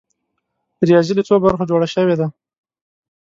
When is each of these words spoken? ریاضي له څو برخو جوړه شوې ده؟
ریاضي 0.87 1.13
له 1.15 1.23
څو 1.27 1.35
برخو 1.45 1.69
جوړه 1.71 1.87
شوې 1.95 2.15
ده؟ 2.19 2.27